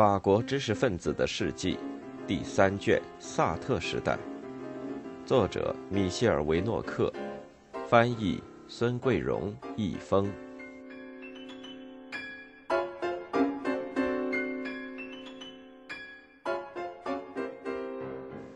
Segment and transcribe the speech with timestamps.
[0.00, 1.78] 法国知识分子的事迹，
[2.26, 4.14] 第三卷《萨特时代》，
[5.26, 7.12] 作者米歇尔·维诺克，
[7.86, 10.32] 翻译孙桂荣、易峰。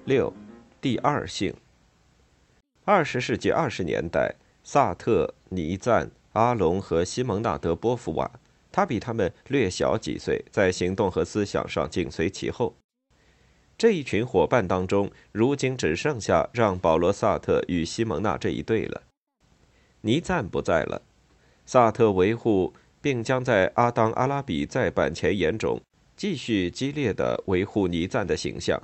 [0.06, 0.32] 六，
[0.80, 1.54] 第二性。
[2.86, 8.30] 二十世纪二十年代，萨特、尼赞、阿隆和西蒙纳德波伏瓦。
[8.74, 12.74] 他比他们略小几岁，在行动和思想上紧随其后。
[13.78, 19.02] 这一群伙伴当中，如今只剩下让·保罗·萨特与西蒙娜这一对了。
[20.00, 21.02] 尼赞不在了。
[21.64, 25.80] 萨特维护并将在阿当·阿拉比再版前言中
[26.16, 28.82] 继续激烈的维护尼赞的形象。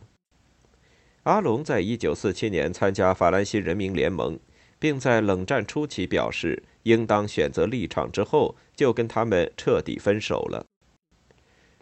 [1.25, 4.38] 阿隆在一九四七年参加法兰西人民联盟。
[4.80, 10.65] 并在冷战初期表示应当选择立场之后，就跟他们彻底分手了。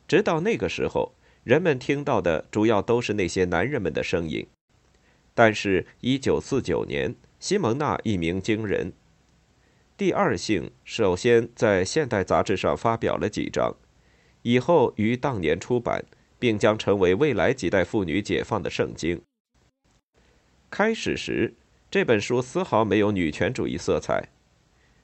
[0.07, 1.15] 直到那个时候，
[1.45, 4.47] 人们听到的主要都是那些男人们的声音。
[5.35, 8.93] 但是，一九四九年，西蒙娜一鸣惊人。
[9.97, 13.77] 第二性首先在《现代》杂志上发表了几章，
[14.43, 16.05] 以后于当年出版，
[16.39, 19.21] 并将成为未来几代妇女解放的圣经。
[20.71, 21.55] 开始时。
[21.91, 24.29] 这本书丝毫没有女权主义色彩，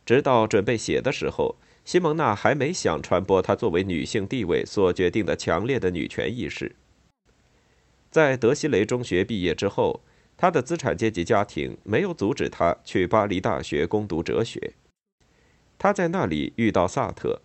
[0.05, 6.74] 直到准备写的时候，西蒙娜还没想传播她作为女性地位所决定的强烈的女权意识。
[8.10, 10.00] 在德西雷中学毕业之后，
[10.36, 14.75] 她的资产阶级家庭没有阻止她去巴黎大学攻读哲学。
[15.78, 17.41] 她在那里遇到萨特，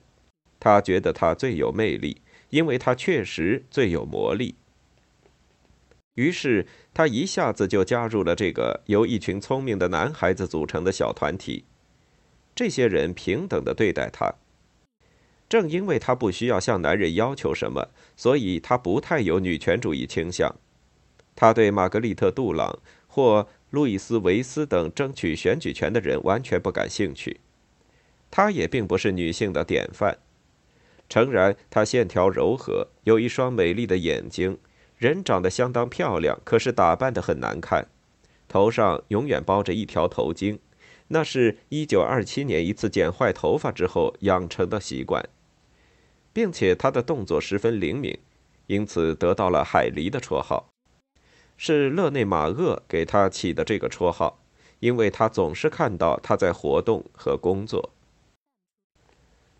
[0.59, 4.55] 她觉得他最有魅力，因为他确实最有魔力。
[6.15, 11.63] 于是，他一下子就加入了这个由一群聪明的男孩子组成的小团体。
[12.59, 14.33] 这些人平等的对待他。
[15.47, 20.53] 正因为他不需要向男人要求什么，所以他不太有女权主义倾向。
[21.37, 22.77] 他对玛格丽特·杜朗
[23.07, 27.39] 或路易斯·维斯等争取选举权的人完全不感兴趣。
[28.29, 30.17] 他也并不是女性的典范。
[31.07, 34.57] 诚然，他线条柔和，有一双美丽的眼睛。
[34.97, 37.87] 人长得相当漂亮，可是打扮得很难看，
[38.49, 40.59] 头上永远包着一条头巾，
[41.09, 45.27] 那是一九二七年一次剪坏头发之后养成的习惯，
[46.31, 48.17] 并且他的动作十分灵敏，
[48.67, 50.69] 因此得到了“海狸”的绰号，
[51.57, 54.39] 是勒内马厄给他起的这个绰号，
[54.79, 57.91] 因为他总是看到他在活动和工作。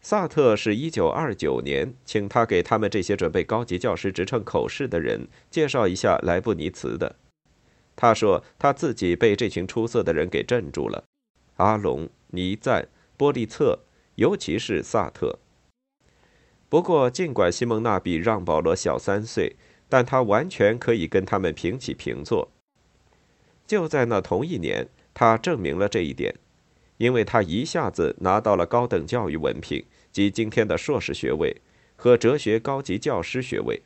[0.01, 7.17] 萨特是一九二九年请他给他们这些准备高级教师职称口试的人介绍一下莱布尼茨的。
[7.97, 11.03] 他说他自己被这群出色的人给镇住了：
[11.59, 13.79] 阿隆、尼赞、波利策，
[14.15, 15.39] 尤其是萨特。
[16.67, 19.55] 不过，尽管西蒙娜比让·保罗小三岁，
[19.87, 22.49] 但他完全可以跟他们平起平坐。
[23.65, 26.35] 就在那同一年，他证明了这一点。
[26.97, 31.61] 因为他一下子拿到了高等教育文凭及今天的硕士学位
[31.95, 33.81] 和哲学高级教师学位。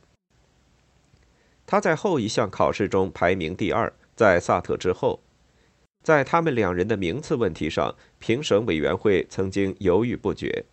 [1.64, 5.20] 他在后一项考试中排名第二，在萨特之后。
[6.04, 10.64] 在他们两人的名次问题上，评审委员会曾经犹豫不决。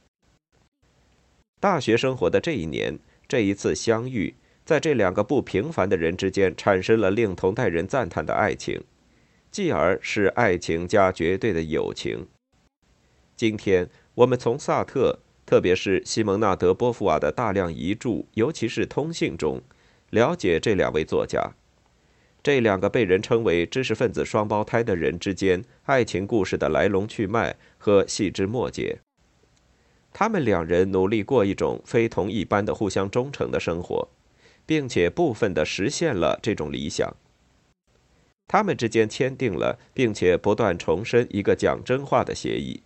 [1.59, 8.84] 大学生活的这一年，这一次相遇，在这两个不平凡的人之间产生了令同代人赞叹的爱情。
[9.50, 12.28] 继而是爱情加绝对的友情。
[13.36, 19.62] 今天我们从萨特，特别是西蒙纳德·波伏瓦的大量遗著，尤其是通信中，
[20.09, 21.52] 了解这两位作家，
[22.44, 28.97] 这两个被人称为知识分子双胞胎的人之间爱情故事的来龙去脉和细枝末节。
[30.12, 34.09] 他们两人努力过一种非同一般的互相忠诚的生活，
[34.66, 37.16] 并且部分的实现了这种理想。
[38.47, 42.81] 他们之间签订了，并且不断重申一个讲真话的协议。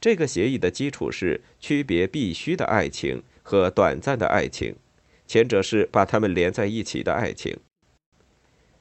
[0.00, 4.76] 这个协议的基础是区别必须的爱情和短暂的爱情，
[5.26, 7.58] 前者是把他们连在一起的爱情。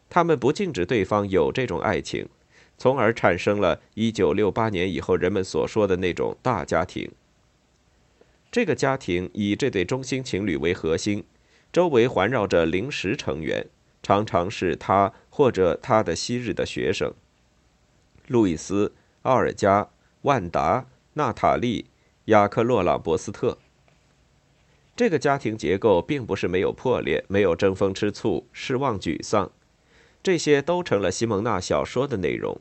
[0.10, 2.28] 他们不禁止对方有这种爱情，
[2.78, 7.12] 从而产生了一九六八年以后人们所说的那种大家庭。
[8.52, 11.24] 这个家庭以这对中心情侣为核心，
[11.74, 13.68] 周围环绕着临时成员。
[14.02, 17.12] 常常是他或者他的昔日的学生，
[18.28, 18.94] 路易斯、
[19.24, 19.90] 奥尔加、
[20.22, 21.88] 万达、娜塔莉、
[22.25, 23.57] 雅克洛朗博斯特。
[24.96, 29.52] 这个家庭结构并不是没有破裂，没有争风吃醋、失望沮丧，
[30.25, 32.60] 这些都成了西蒙娜小说的内容。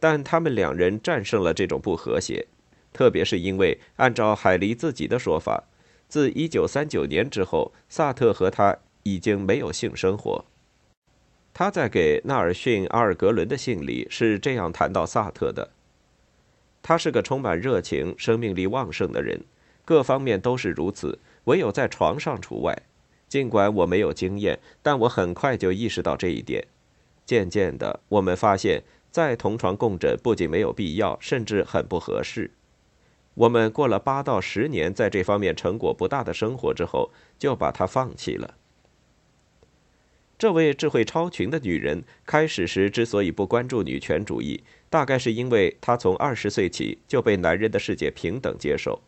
[0.00, 2.48] 但他们两人战胜了这种不和谐，
[2.92, 5.62] 特别是因为按照海狸自己的说法，
[6.08, 10.44] 自1939年之后，萨特和他已经没有性生活。
[11.54, 15.70] 他在给纳尔逊·阿尔格伦的信里是这样谈到萨特的：
[16.82, 19.44] 他是个充满热情、生命力旺盛的人，
[19.84, 22.76] 各方面都是如此，唯有在床上除外。
[23.28, 26.66] 尽管我没有经验，但我很快就意识到这一点。
[27.24, 32.52] 渐渐的，我们发现，再同床共枕不仅没有必要，甚至很不合适。
[33.34, 38.54] 我们过了八到十年在这方面成果不大的生活之后，就把它放弃了。
[40.38, 49.02] 这位智慧超群的女人开始时之所以不关注女权主义，大概是因为她从二十岁起就被男人的世界平等接受。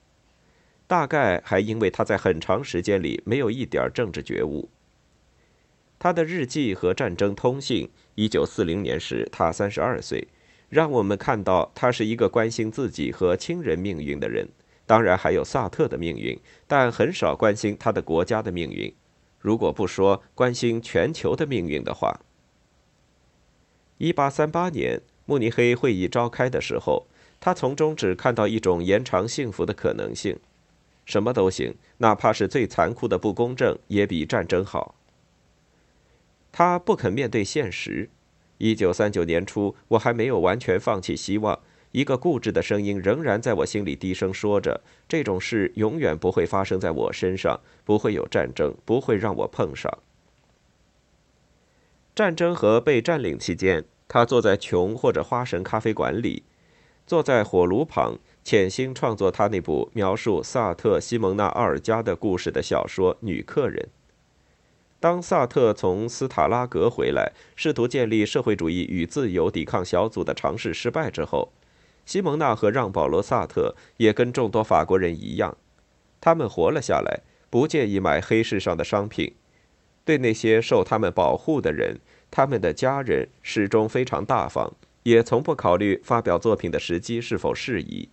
[0.88, 4.68] 大概还因为他在很长时间里没有一点政治觉悟。
[5.98, 10.26] 他的日记和战争通信，一九四零年时他三十二岁，
[10.68, 14.48] 让我们看到他是一个关心自己和亲人命运的人，
[14.86, 18.92] 当然还有萨特的命运，但很少关心他的国家的命运。
[19.40, 22.20] 如果不说关心全球的命运的话，
[23.98, 27.06] 一八三八年慕尼黑会议召开的时候，
[27.38, 30.38] 他从中只看到一种延长幸福的可能性。
[31.08, 34.94] 什么都行，哪怕是最残酷的不公正，也比战争好。
[36.52, 38.10] 他不肯面对现实。
[38.58, 41.58] 一九三九年初，我还没有完全放弃希望，
[41.92, 49.90] 一个固执的声音仍然在我心里低声说着：“这种事永远不会发生在我身上，不会有战争，不会让我碰上。”
[52.14, 56.42] 战争和被占领期间，他坐在琼或者花神咖啡馆里，
[57.06, 58.18] 坐在火炉旁。
[58.48, 63.76] 潜心创作他那部描述萨特、西蒙娜·奥尔加的故事的小说《女客人》。
[64.98, 71.52] 当萨特从斯塔拉格回来，试图建立社会主义与自由抵抗小组的尝试失败之后，
[72.06, 75.54] 西蒙娜和让·保罗·萨特也跟众多法国人一样，
[76.18, 79.34] 他们活了下来，不介意买黑市上的商品，
[80.06, 81.98] 对那些受他们保护的人、
[82.30, 84.72] 他们的家人始终非常大方，
[85.02, 88.08] 也从不考虑发表作品的时机是否适宜。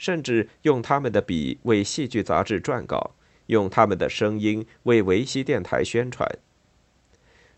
[0.00, 3.10] 甚至用他们的笔为戏剧杂志撰稿，
[3.48, 6.26] 用他们的声音为维希电台宣传。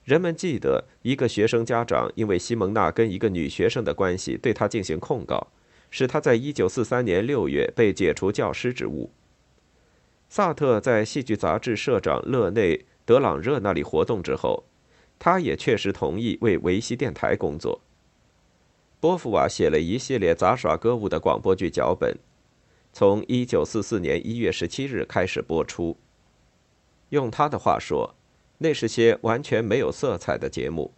[0.02, 5.52] 人们记得一个学生家长因为西蒙娜跟一个女学生的关系对他进行控告，
[5.88, 9.12] 使他在1943年6月被解除教师职务。
[10.28, 14.64] 萨特在戏剧杂志社长勒内·德朗热那里活动之后，
[15.20, 17.80] 他也确实同意为维希电台工作。
[18.98, 22.16] 波伏娃写了一系列杂耍歌舞的广播剧脚本。
[22.92, 25.96] 从一九四四年一月十七日开始播出。
[27.08, 28.14] 用他的话说，
[28.58, 30.92] 那是些完全没有色彩的节目，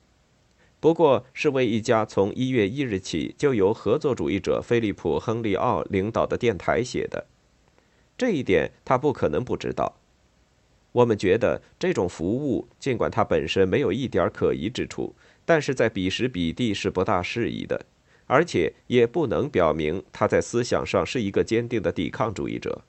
[0.81, 7.27] 不过是为一家从一月一日起就由合作主义者菲利普·亨利奥领导的电台写的。
[8.19, 9.97] 这一点他不可能不知道。
[10.93, 15.15] 我们觉得这种服务，尽管它本身没有一点可疑之处，
[15.45, 17.87] 但是在彼时彼地是不大适宜的。
[18.27, 22.83] 而且也不能表明他在思想上是一个坚定的抵抗主义者。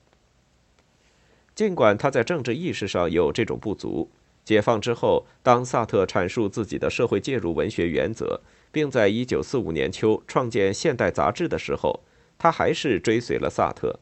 [1.54, 4.10] 尽管他在政治意识上有这种不足，
[4.44, 8.40] 解放之后，当萨特阐述自己的社会介入文学原则，
[8.70, 12.04] 并在1945年秋创建《现代》杂志的时候，
[12.38, 13.98] 他还是追随了萨特。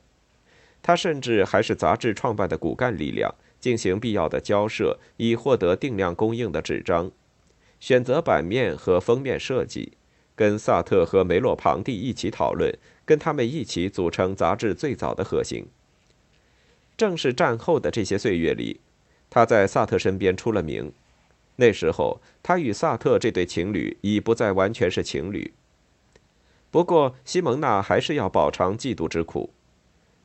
[0.82, 7.11] 他甚至还是杂志创办的骨干力量，进行必要的交涉，以获得定量供应的纸张，
[7.80, 9.92] 选择版面和封面设计。
[10.37, 15.67] 跟萨特和梅洛庞蒂一起讨论，跟他们一起组成杂志最早的核心。
[16.97, 18.81] 正是战后的这些岁月里，
[19.31, 20.93] 他在萨特身边出了名。
[21.57, 25.53] 那时候，他与萨特这对情侣已不再完全是情侣。
[26.71, 29.50] 不过，西蒙娜还是要饱尝嫉妒之苦。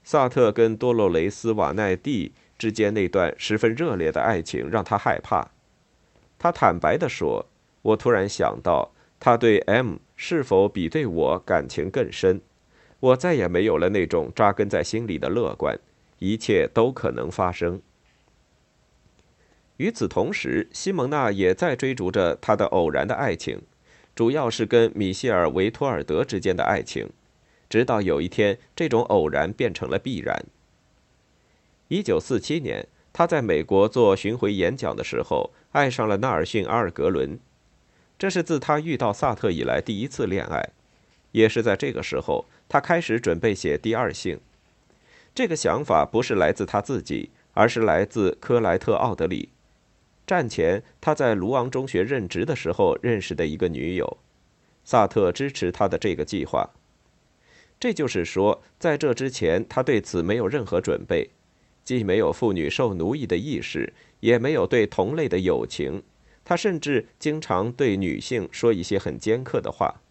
[0.03, 5.51] 萨特跟多洛雷斯·瓦奈蒂之间那段十分热烈的爱情让他害怕。
[6.39, 7.45] 他坦白地说
[7.83, 12.41] ：“我突然想到。”他对 M 是否比对我感情更深？
[12.99, 15.77] 我再也没有了那种扎根在心里的乐观，
[16.19, 17.81] 一切都可能发生。
[19.77, 23.61] 与此同时，西蒙娜也在追逐着她的偶然的爱情，
[24.13, 27.09] 主要是跟米歇尔·维托尔德之间的爱情。
[27.69, 30.45] 直到有一天，这种偶然变成了必然。
[31.87, 37.39] 一九四七年，他在美国做巡回演讲的时候，爱上了纳尔逊·阿尔格伦。
[38.19, 40.69] 这是自他遇到萨特以来第一次恋爱，
[41.31, 44.35] 也是在这个时候，他开始准备写《第二性》。
[45.33, 49.47] 这个想法不是来自他自己，而是来自科莱特·奥德里。
[50.27, 54.17] 战前他在卢昂中学任职的时候认识的一个女友。
[54.83, 56.69] 萨特支持他的这个计划。
[57.79, 61.29] 这就是说，在这之前，他对此没有任何准备。
[61.85, 66.03] 既没有妇女受奴役的意识，也没有对同类的友情。
[66.49, 70.01] 他甚至经常对女性说一些很尖刻的话。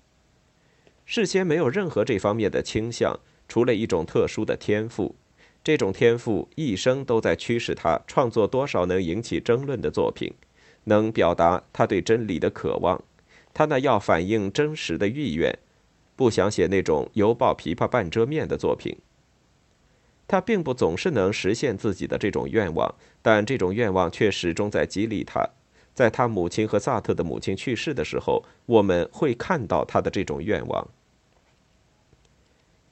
[1.05, 3.19] 事先没有任何这方面的倾向，
[3.49, 5.17] 除了一种特殊的天赋。
[5.65, 10.33] 这种天赋一生都在驱使他创作多少能引起争论的作品，
[10.85, 13.03] 能表达他对真理的渴望，
[13.53, 15.59] 他那要反映真实的意愿，
[16.15, 18.97] 不想写那种犹抱琵琶半遮面的作品。
[20.29, 25.45] 他并不总是能实现自己的这种愿望，但这种愿望却始终在激励他。
[25.99, 30.87] 在他母亲和萨特的母亲去世的时候，我们会看到他的这种愿望。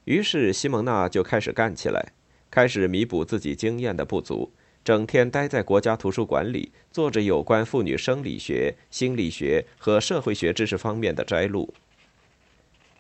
[0.07, 2.13] 于是西蒙娜就开始干起来。
[2.51, 4.51] 开始弥补自己经验的不足，
[4.83, 11.73] 整天待在国家图书馆里，做着有关妇女生理学、心理学和社会学知识方面的摘录。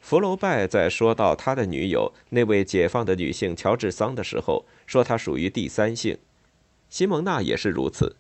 [0.01, 6.17] 福楼拜在说到他的女友那位解放的女性乔治桑的时候，说她属于第三性。
[6.89, 8.15] 西蒙娜也是如此，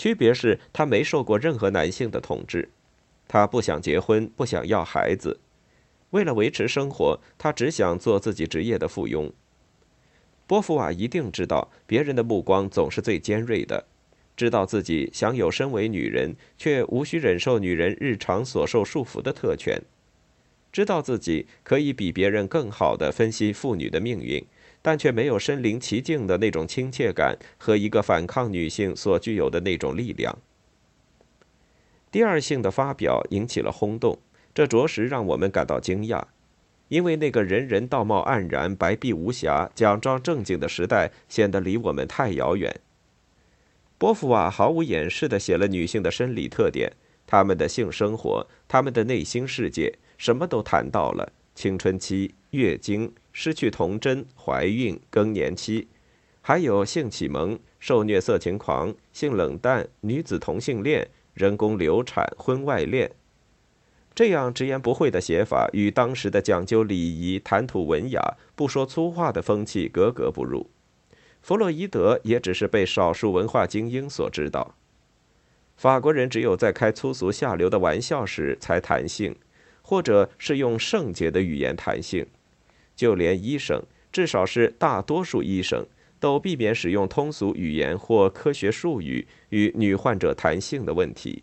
[0.00, 2.70] 区别是她没受过任何男性的统治，
[3.28, 5.38] 她不想结婚，不想要孩子，
[6.08, 9.30] 为了维持生活，她只想做自己职业的附庸。
[10.46, 13.84] 波伏娃一定知道，别人的目光总是最尖锐的，
[14.34, 19.82] 知道自己享有身为女人却无需忍受女人日常所受束缚的特权，
[20.72, 24.42] 知道自己可以比别人更好地分析妇女的命运，
[24.82, 30.38] 但却没有身临其境的那种亲切感和一个反抗女性所具有的那种力量。
[32.10, 34.18] 第二性的发表引起了轰动，
[34.54, 36.24] 这着实让我们感到惊讶。
[36.88, 42.80] 因为那个人人道貌岸然、白璧无瑕、讲装正经的时代显得离我们太遥远。
[43.96, 46.92] 波伏娃毫无掩饰地写了女性的生理特点、
[47.28, 55.88] 她们的性生活、她们的内心世界，什么都谈到了：青春期、月经、失去童真、怀孕、更年期，
[56.40, 63.12] 还有性启蒙、受虐色情狂、性冷淡、女子同性恋、人工流产、婚外恋。
[64.14, 70.68] 这样直言不讳的写法，与当时的讲究礼仪、谈吐文雅、不说粗话的风气格格不入。
[71.40, 74.74] 弗洛伊德也只是被少数文化精英所知道。
[75.76, 79.36] 法国人只有在开粗俗下流的玩笑时才谈性，
[79.80, 82.26] 或者是用圣洁的语言谈性。
[83.00, 85.86] 就连医生，至少是大多数医生，
[86.18, 91.42] 都避免使用通俗语言或科学术语与女患者谈性的问题。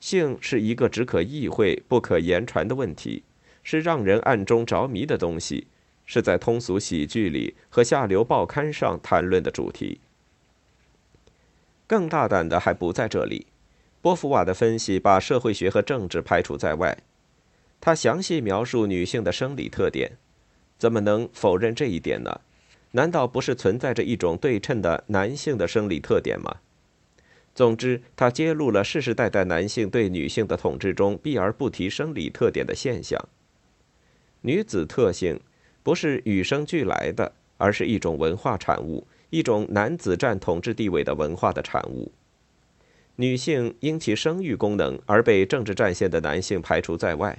[0.00, 3.22] 性是一个只可意会不可言传的问题，
[3.62, 5.68] 是让人暗中着迷的东西，
[6.04, 10.00] 是在通俗喜剧里和下流报刊上谈论的主题。
[11.86, 13.46] 更大胆的还不在这里，
[14.02, 16.98] 波伏娃的分析把社会学和政治排除在外，
[17.80, 20.18] 他详细描述女性的生理特点，
[20.78, 22.40] 怎么能否认这一点呢？
[22.92, 26.56] 难道不是存在着一种对称的男性的生理特点吗？
[27.54, 33.18] 总之，他揭露了世世代代男性对女性的统治中避而不提生理特点的现象。
[34.42, 35.40] 女子特性
[35.82, 42.12] 不是与生俱来的，而是一种文化产物，一种男子占统治地位的文化的产物。
[43.16, 47.38] 女性因其生育功能而被政治战线的男性排除在外，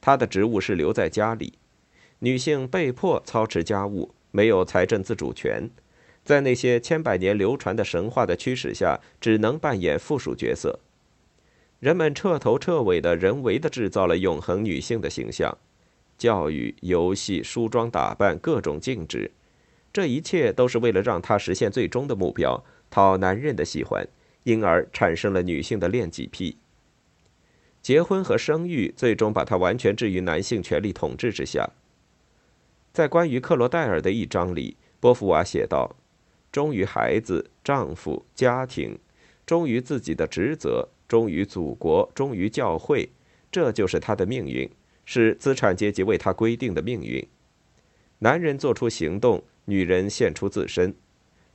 [0.00, 1.52] 她的职务是留在家里，
[2.24, 5.68] 女性被迫操持家务，没有财政自主权。
[6.24, 10.78] 在那些千百年流传的神话的驱使下，只能扮演附属角色。
[11.80, 15.58] 人们彻头彻尾的人为的制造了永恒女性的形象，
[16.16, 19.32] 教育、游戏、梳妆打扮，各种禁止，
[19.92, 24.06] 这一切都是为了让她实现最终的目标——讨男人的喜欢，
[24.44, 26.56] 因而产生了女性的恋己癖。
[27.82, 31.68] 结婚和生育最终把她完全置于男性权力统治之下。
[32.92, 35.96] 在关于克罗戴尔的一章里，波伏娃写道。
[36.52, 38.98] 忠于孩子、丈夫、家庭，
[39.46, 43.08] 忠于自己的职责，忠于祖国，忠于教会，
[43.50, 44.70] 这就是他的命运，
[45.06, 47.26] 是资产阶级为他规定的命运。
[48.18, 50.94] 男人做出行动，女人献出自身。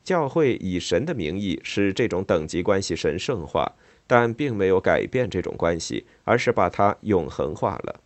[0.04, 3.74] 教会以神的名义使这种等级关系神圣化，
[4.08, 8.00] 但并没有改变这种关系，而是把它永恒化了。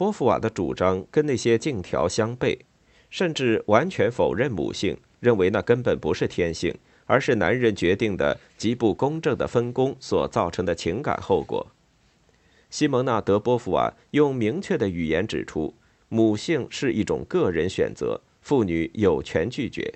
[0.00, 2.58] 波伏娃的主张跟那些禁条相悖。
[3.10, 11.66] 甚至完全否认母性，认为那根本不是天性，而是男人决定的极不公正的分工所造成的情感后果。
[12.70, 15.74] 西蒙娜·德波伏娃用明确的语言指出，
[16.08, 19.92] 母性是一种个人选择，妇女有权拒绝。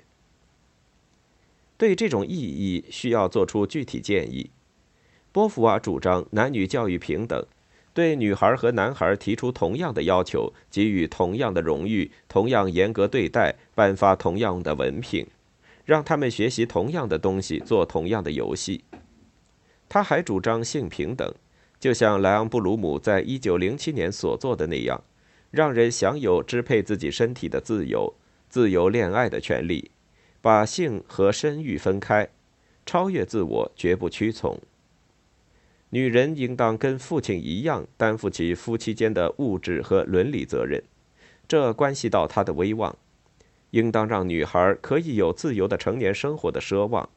[1.77, 4.51] 对这种意义，需要做出具体建议。
[5.31, 7.43] 波伏娃主张男女教育平等。
[7.95, 15.25] 对女孩和男孩提出同样的要求，给予同样的荣誉，同样严格对待，颁发同样的文凭，
[15.85, 18.83] 让他们学习同样的东西，做同样的游戏。
[19.87, 21.33] 他还主张性平等，
[21.79, 25.01] 就像莱昂布鲁姆在一九零七年所做的那样，
[25.49, 28.13] 让人享有支配自己身体的自由、
[28.49, 29.89] 自由恋爱的权利，
[30.41, 32.27] 把性和身欲分开，
[32.85, 34.59] 超越自我，绝不屈从。
[35.95, 40.83] 女人应当跟父亲一样担负起夫妻间的物质和伦理责任，
[41.47, 42.97] 这关系到她的威望。
[43.71, 47.09] 应当让女孩可以有自由的成年生活的奢望。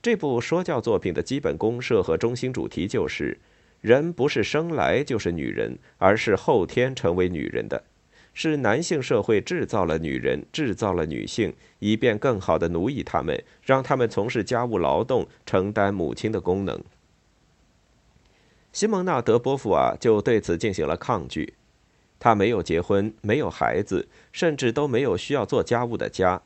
[0.00, 3.38] 这部说教作品的基本公设和中心主题就是：
[3.82, 7.84] 人不是生来就是女人，而是后天成为女人的。
[8.32, 16.82] 是男性社会制造了女人，制造了女性，以便更好的奴役她们，让她们从事家务劳动，承担母亲的功能。
[18.72, 21.54] 西蒙娜·德波伏瓦就对此进行了抗拒。
[22.18, 26.42] 她没有结婚，没有孩子，甚至都没有需要做家务的家。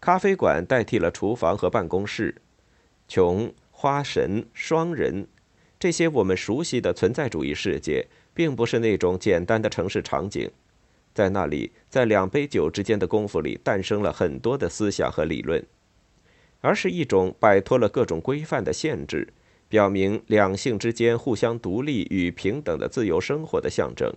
[0.00, 2.36] 咖啡馆代替了厨房和办公室。
[3.06, 5.26] 穷、花神、双人，
[5.78, 10.50] 这些我们熟悉的存在主义世界，并不是那种简单的城市场景。
[11.12, 15.64] 在那里，在两杯酒之间的功夫里，诞生了很多的思想和理论，
[16.60, 19.28] 而是一种摆脱了各种规范的限制。
[19.74, 24.14] 表明两性之间互相独立与平等的自由生活的象征。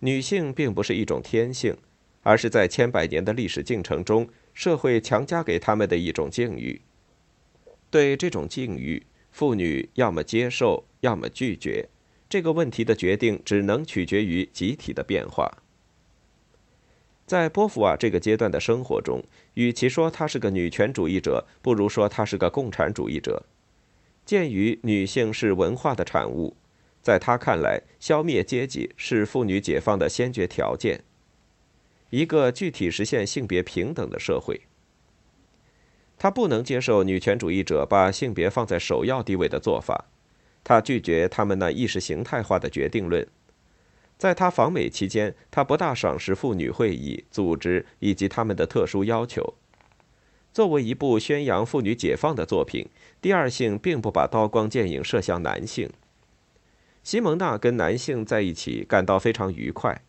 [0.00, 1.76] 女性并不是一种天性，
[2.24, 6.80] 而是在千百年的历史进程中，社会强加给他们的一种境遇。
[7.90, 11.88] 对这种境遇，妇女要么接受，要么拒绝。
[12.28, 15.58] 这个问题的决定只能取决于集体的变化。
[17.24, 19.22] 在波伏娃这个阶段的生活中，
[19.54, 23.44] 与其说她是个女权主义者，不如说她是个共产主义者。
[24.28, 26.54] 鉴于女性是文化的产物，
[27.00, 31.02] 在他看来，消灭阶级是妇女解放的先决条件。
[32.10, 34.60] 一个具体实现性别平等的社会，
[36.18, 40.04] 他不能接受女权主义者把性别放在首要地位的做法。
[40.62, 43.26] 他拒绝他们那意识形态化的决定论。
[44.18, 49.54] 在他访美期间，他不大赏识妇女会议组织以及他们的特殊要求。
[50.58, 52.82] 作为一部宣扬妇女解放的作品，
[53.22, 55.88] 《第二性》并不把刀光剑影射向男性。
[57.04, 60.02] 西蒙娜跟男性在一起感到非常愉快。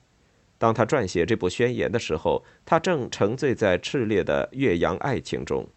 [0.58, 5.68] 当他撰写这部宣言的时候，他正沉醉在炽烈的岳阳爱情中。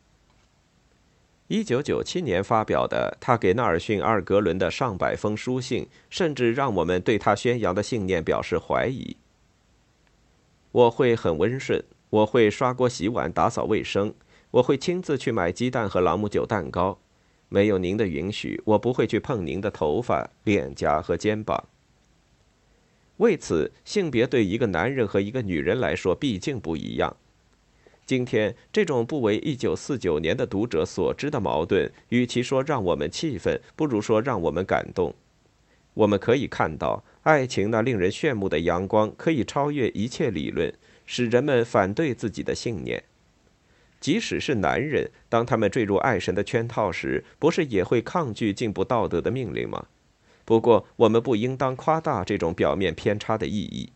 [1.48, 9.18] 一九九七年发表的他给纳尔逊·阿尔格伦的上百封书信，甚至让我们对他宣扬的信念表示怀疑。
[10.70, 14.14] 我会很温顺，我会刷锅洗碗、打扫卫生。
[14.52, 16.98] 我会亲自去买鸡蛋和朗姆酒蛋糕，
[17.48, 21.64] 没有您的允许，我不会去碰您的头发、脸颊和肩膀。
[23.16, 27.16] 为此，性别对一个男人和一个女人来说毕竟不一样。
[28.04, 35.14] 今天，这种不为1949年的读者所知的矛盾，与其说让我们气愤，不如说让我们感动。
[35.94, 40.74] 我们可以看到，爱情那令人炫目的阳光可以超越一切理论，
[41.06, 43.02] 使人们反对自己的信念。
[44.02, 49.86] 即使是男人，当他们坠入爱神的圈套时，不是也会抗拒进步道德的命令吗？
[50.44, 53.92] 不过，我们不应当夸大这种表面偏差的意义。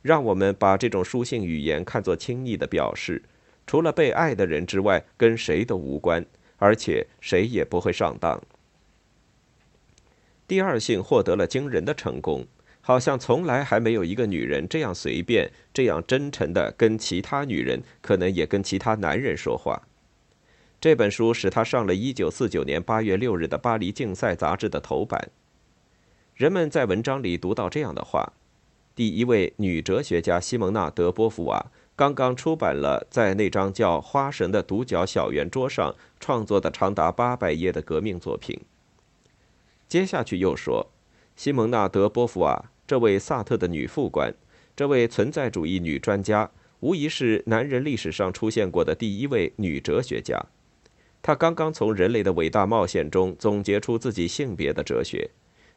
[0.00, 3.22] 让我们把这种书信语言看作亲昵的表示，
[3.66, 6.24] 除了被爱的人之外，跟谁都无关，
[6.56, 8.42] 而且谁也不会上当。
[10.48, 12.46] 第二性获得了惊人的成功。
[12.84, 19.82] 好像从来还没有一个女人这样随便、这样真诚地跟其他女人，可能也跟其他男人说话。
[20.80, 25.30] 这本书使他上了一九四九年八月六日的《巴黎竞赛》杂志的头版。
[26.34, 28.32] 人们在文章里读到这样的话：
[28.96, 38.60] 第一位女哲学家西蒙娜·德波伏娃刚刚出版了在那张叫《花神》的独角小圆桌上创作的长达八百页的革命作品。
[39.86, 40.90] 接下去又说，
[41.36, 42.70] 西蒙娜·德波伏娃。
[42.86, 44.34] 这位萨特的女副官，
[44.74, 50.44] 这位存在主义女专家，无疑是男人历史上出现过的第一位女哲学家。
[51.22, 55.30] 她刚刚从人类的伟大冒险中总结出自己性别的哲学，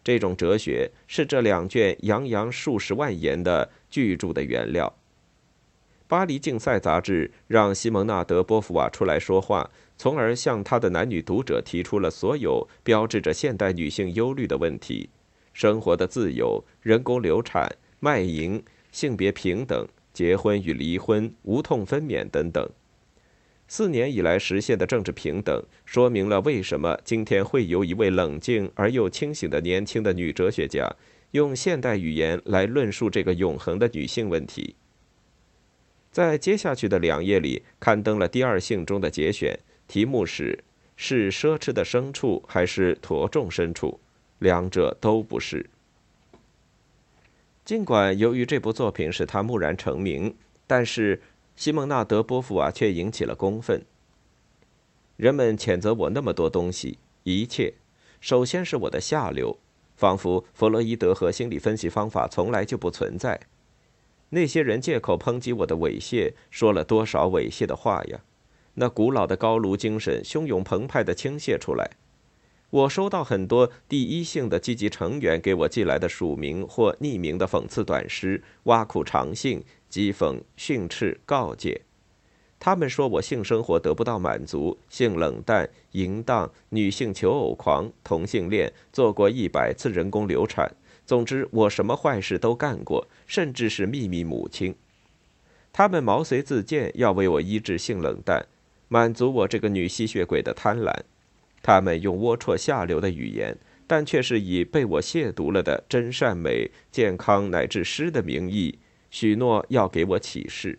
[0.04, 4.92] 这种哲学是这两卷洋洋数十万言的巨著的原料。
[6.08, 15.10] 巴黎竞赛杂志让西蒙娜·德波伏娃出来说话，从而向他的男女读者提出了所有标志着现代女性忧虑的问题。
[15.56, 22.70] 生活的自由、人工流产、卖淫、性别平等、结婚与离婚、无痛分娩等等，
[23.70, 30.94] 四年以来实现的政治平等，说明了为什么今天会由一位冷静而又清醒的年轻的女哲学家，
[31.32, 34.76] 用现代语言来论述这个永恒的女性问题。
[36.12, 40.66] 在接下去的两页里刊登了第二性中的节选，题目是
[40.98, 44.02] “是奢侈的牲畜还是驮重牲畜？
[44.40, 45.70] 两者都不是。”
[47.66, 50.36] 尽管由于这部作品使他蓦然成名，
[50.68, 51.22] 但是
[51.56, 53.82] 西蒙纳德·波伏娃却引起了公愤。
[55.18, 57.74] 人们谴责我那么多东西，一切，
[58.20, 59.58] 首先是我的下流，
[59.96, 63.40] 仿佛弗洛伊德和心理分析方法从来就不存在。
[64.30, 68.20] 那些人借口抨击我的猥亵，说了多少猥亵的话呀！
[68.74, 71.92] 那古老的高卢精神汹涌澎湃地倾泻出来。
[72.72, 81.82] 我收到很多第一性的积极成员给我寄来的署名或匿名的讽刺短诗、挖苦长性、讥讽、训斥、告诫。
[82.60, 90.74] 他们说我性生活得不到满足，性冷淡、淫荡、女性求偶狂、同性恋，做过一百次人工流产。
[91.06, 94.74] 总之，我什么坏事都干过，甚至是秘密母亲。
[95.72, 98.48] 他们毛遂自荐，要为我医治性冷淡，
[98.88, 101.02] 满足我这个女吸血鬼的贪婪。
[101.66, 108.78] 他们用龌龊下流的语言，但却是以被我亵渎了的真善美、健康乃至诗的名义，
[109.10, 110.78] 许诺要给我启示。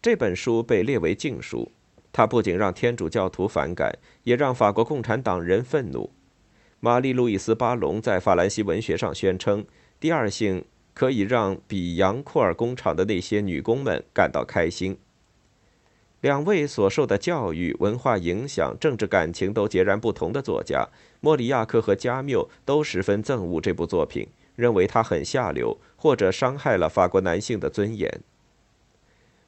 [0.00, 1.70] 这本书被列为禁书，
[2.10, 6.10] 它不仅让天主教徒反感，也让法国共产党人愤怒。
[6.80, 9.66] 玛丽·路易斯·巴隆在法兰西文学上宣称，
[10.00, 14.96] 第二性可以让比扬库尔工厂的那些女工们感到开心。
[16.20, 20.86] 两位所受的教育、文化影响、政治感情都截然不同的作家
[21.20, 28.20] 莫里亚克和加缪都十分憎恶这部作品，认为它很下流，或者伤害了法国男性的尊严。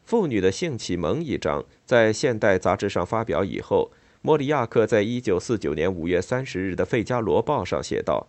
[0.05, 3.91] 妇女的性启蒙一章在《现代》杂志上发表以后。
[4.25, 8.29] 莫里亚克在一九四九年五月三十日的《费加罗报》上写道：“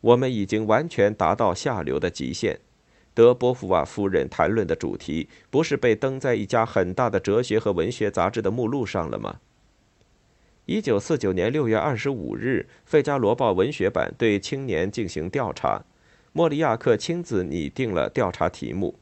[0.00, 2.60] 我们已经完全达到下流的极限。
[3.16, 9.40] 德波伏瓦夫人谈论的主题不是被登在一家很大的哲学和文学杂志的目录上了吗？”
[10.66, 15.82] 一九四九年六月二十五日，《费加罗报》文学版对青年进行调查，
[16.34, 18.98] 莫里亚克亲自拟定了调查题目。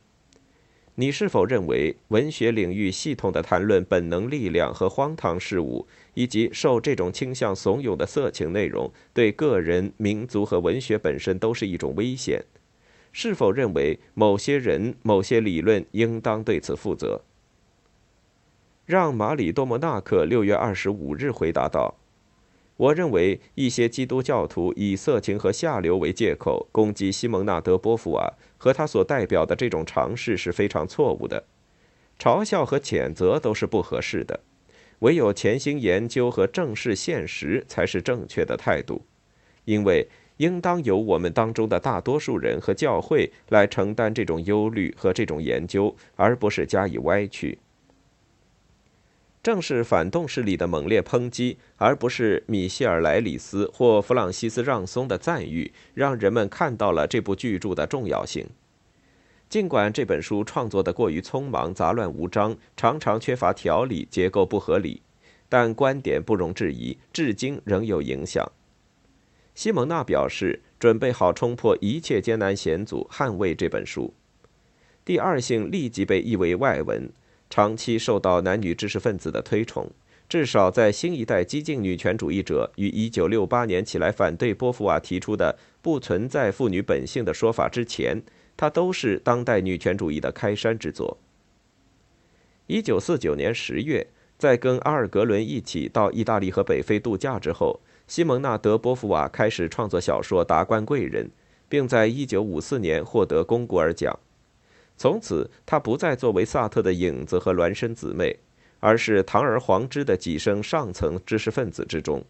[0.94, 12.44] 你是否认为文学领域系统的谈论本能力量和荒唐事物，以及受这种倾向怂恿的色情内容，对个人、民族和文学本身都是一种危险？
[13.14, 17.22] 是否认为某些人、某些理论应当对此负责？
[18.84, 21.94] 让马里多莫纳克六月二十五日回答道。
[22.76, 31.44] 我认为一些基督教徒以色情和下流为借口攻击西蒙纳德·波伏娃和他所代表的这种尝试是非常错误的。
[32.18, 34.40] 嘲笑和谴责都是不合适的，
[34.98, 39.06] 唯有潜心研究和正视现实才是正确的态度。
[39.64, 47.58] 因为应当由我们当中的大多数人和教会来承担这种忧虑和这种研究，而不是加以歪曲。
[49.42, 58.46] 正是反动势力的猛烈抨击，而不是米歇尔·莱里斯或弗朗西斯·让松的赞誉，让人们看到了这部巨著的重要性。
[59.50, 65.02] 尽管这本书创作的过于匆忙、杂乱无章，常常缺乏条理、结构不合理，
[65.50, 68.50] 但观点不容置疑，至今仍有影响。
[69.54, 74.12] 西蒙娜表示，准备好冲破一切艰难险阻，捍卫这本书。
[75.04, 77.10] 第二性立即被译为外文。
[77.50, 79.88] 长期受到男女知识分子的推崇，
[80.28, 88.20] 至少在新一代激进女权主义者于1968年起来反对波伏娃提出的不存在妇女本性的说法之前，
[88.56, 91.18] 它都是当代女权主义的开山之作。
[92.66, 101.26] 1949年10月，在跟阿尔格伦一起到意大利和北非度假之后，西蒙纳德·波伏娃开始创作小说《达官贵人》，
[101.68, 104.18] 并在1954年获得龚古尔奖。
[104.96, 108.38] 从此，他不再作为萨特的影子和孪生姊妹，
[108.78, 112.22] 而是堂而皇之的跻身上层知识分子之中。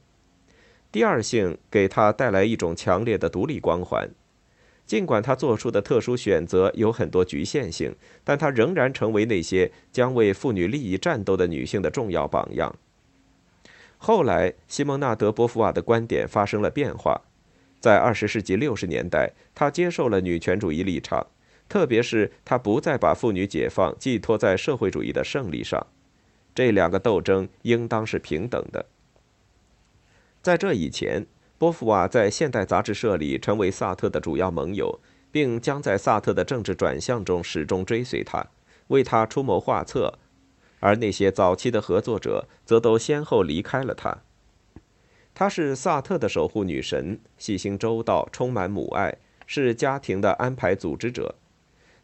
[0.90, 4.08] 第二性给他带来一种强烈的独立光环，
[4.87, 12.74] 尽管他做出的特殊选择有很多局限性，但他仍然成为那些将为妇女利益战斗的女性的重要榜样。
[14.07, 17.23] 后来，西蒙纳德·波伏娃的观点发生了变化，
[17.81, 21.27] 在二十世纪六十年代，他接受了女权主义立场。
[21.71, 25.87] 特别是他不再把妇女解放寄托在社会主义的胜利上，
[26.55, 28.85] 这两个斗争应当是平等的。
[30.43, 31.25] 在这以前，
[31.57, 35.01] 波伏娃在《现代》杂志社里成为萨特的主要盟友，
[35.33, 38.47] 并将在萨特的政治转向中始终追随他，
[38.88, 40.12] 为他出谋划策；
[40.85, 44.18] 而那些早期的合作者则都先后离开了他。
[45.33, 49.16] 她是萨特的守护女神，细心周到，充满母爱，
[49.47, 51.37] 是家庭的安排组织者。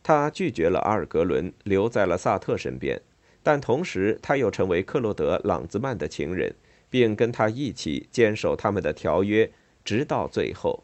[0.02, 3.02] 他拒绝了阿尔格伦，留在了萨特身边，
[3.42, 6.54] 但同时他又成为克洛德·朗兹曼的情人，
[6.88, 9.50] 并跟他一起坚守他们的条约，
[9.84, 10.82] 直到最后。